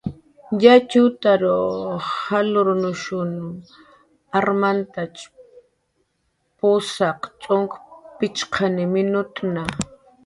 [0.63, 1.41] Yatxutar
[2.21, 3.31] jalurktn
[4.37, 4.91] armant
[6.57, 7.71] pusaq cxunk
[8.17, 9.43] pichqani minutu.